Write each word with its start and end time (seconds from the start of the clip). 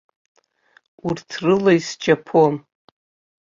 Урҭ 1.07 1.29
рыла 1.43 1.71
исчаԥон. 1.77 2.55